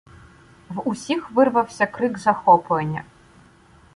[0.69, 3.03] В усіх вирвався крик захоплення: